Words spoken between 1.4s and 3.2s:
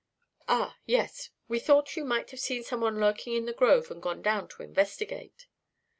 we thought you might have seen some one